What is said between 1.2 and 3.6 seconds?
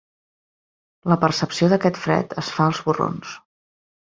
percepció d'aquest fred es fa als borrons.